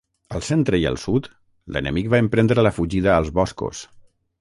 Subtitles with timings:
[0.37, 1.27] Al centre i el sud,
[1.77, 3.89] l'enemic va emprendre la fugida als boscos.